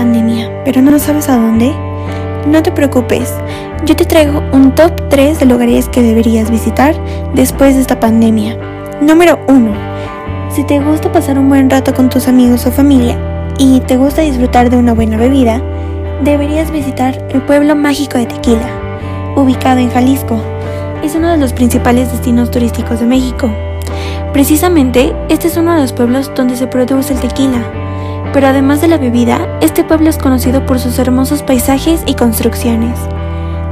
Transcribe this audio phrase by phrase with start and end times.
[0.00, 1.74] pandemia, pero no sabes a dónde?
[2.46, 3.34] No te preocupes,
[3.84, 6.94] yo te traigo un top 3 de lugares que deberías visitar
[7.34, 8.56] después de esta pandemia.
[9.02, 9.74] Número 1.
[10.48, 13.18] Si te gusta pasar un buen rato con tus amigos o familia
[13.58, 15.60] y te gusta disfrutar de una buena bebida,
[16.24, 18.70] deberías visitar el pueblo mágico de Tequila,
[19.36, 20.40] ubicado en Jalisco.
[21.04, 23.50] Es uno de los principales destinos turísticos de México.
[24.32, 27.79] Precisamente, este es uno de los pueblos donde se produce el tequila.
[28.32, 32.98] Pero además de la bebida, este pueblo es conocido por sus hermosos paisajes y construcciones.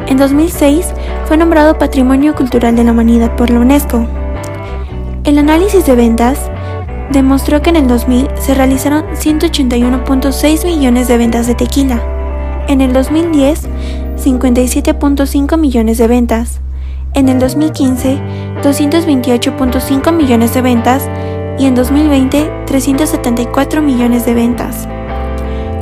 [0.08, 0.92] En 2006
[1.26, 4.06] fue nombrado Patrimonio Cultural de la Humanidad por la UNESCO.
[5.24, 6.50] El análisis de ventas
[7.12, 12.00] demostró que en el 2000 se realizaron 181.6 millones de ventas de tequila.
[12.68, 13.68] En el 2010,
[14.16, 16.60] 57.5 millones de ventas
[17.14, 18.18] en el 2015
[18.62, 21.08] 228.5 millones de ventas
[21.58, 24.88] y en 2020 374 millones de ventas.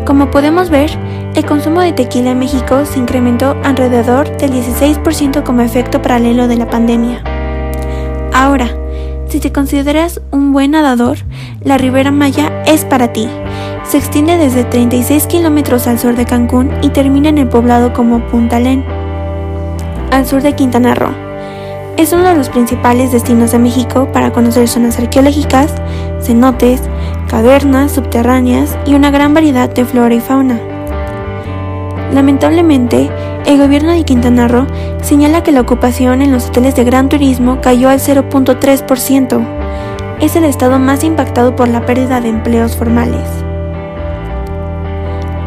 [0.05, 0.91] Como podemos ver,
[1.35, 6.57] el consumo de tequila en México se incrementó alrededor del 16% como efecto paralelo de
[6.57, 7.23] la pandemia.
[8.33, 8.69] Ahora,
[9.29, 11.19] si te consideras un buen nadador,
[11.63, 13.29] la Ribera Maya es para ti.
[13.85, 18.21] Se extiende desde 36 kilómetros al sur de Cancún y termina en el poblado como
[18.29, 18.85] Punta Len
[20.11, 21.26] al sur de Quintana Roo.
[21.97, 25.73] Es uno de los principales destinos de México para conocer zonas arqueológicas,
[26.21, 26.83] cenotes,
[27.27, 30.61] cavernas subterráneas y una gran variedad de flora y fauna.
[32.13, 33.11] Lamentablemente,
[33.47, 34.67] el gobierno de Quintana Roo
[35.01, 39.47] señala que la ocupación en los hoteles de gran turismo cayó al 0.3%.
[40.21, 43.27] Es el estado más impactado por la pérdida de empleos formales.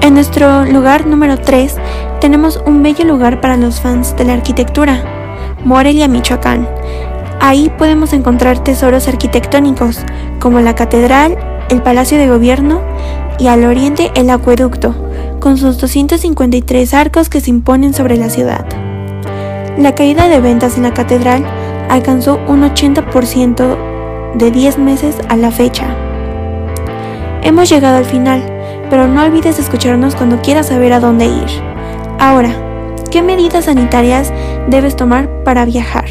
[0.01, 1.75] En nuestro lugar número 3
[2.19, 5.03] tenemos un bello lugar para los fans de la arquitectura,
[5.63, 6.67] Morelia, Michoacán.
[7.41, 9.99] Ahí podemos encontrar tesoros arquitectónicos
[10.39, 11.37] como la catedral,
[11.69, 12.81] el Palacio de Gobierno
[13.39, 14.93] y al oriente el acueducto,
[15.39, 18.65] con sus 253 arcos que se imponen sobre la ciudad.
[19.77, 21.45] La caída de ventas en la catedral
[21.89, 23.77] alcanzó un 80%
[24.35, 25.85] de 10 meses a la fecha.
[27.41, 28.43] Hemos llegado al final,
[28.89, 31.47] pero no olvides escucharnos cuando quieras saber a dónde ir.
[32.19, 32.49] Ahora,
[33.09, 34.33] ¿qué medidas sanitarias
[34.67, 36.05] debes tomar para viajar?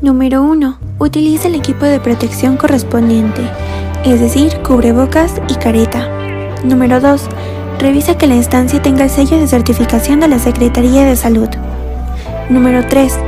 [0.00, 0.78] Número 1.
[0.98, 3.42] Utiliza el equipo de protección correspondiente,
[4.04, 6.08] es decir, cubrebocas y careta.
[6.64, 7.28] Número 2.
[7.78, 11.48] Revisa que la estancia tenga el sello de certificación de la Secretaría de Salud.
[12.50, 13.18] Número 3.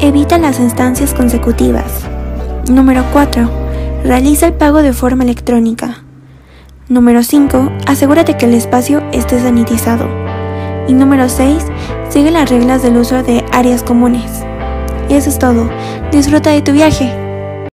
[0.00, 2.06] Evita las instancias consecutivas.
[2.68, 3.50] Número 4.
[4.04, 6.02] Realiza el pago de forma electrónica.
[6.88, 7.72] Número 5.
[7.86, 10.21] Asegúrate que el espacio esté sanitizado.
[10.88, 11.66] Y número 6,
[12.08, 14.42] sigue las reglas del uso de áreas comunes.
[15.08, 15.70] Y eso es todo.
[16.10, 17.21] Disfruta de tu viaje.